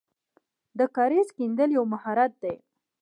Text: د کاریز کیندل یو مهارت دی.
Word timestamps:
د 0.77 0.79
کاریز 0.95 1.27
کیندل 1.37 1.69
یو 1.77 1.83
مهارت 1.93 2.31
دی. 2.43 2.55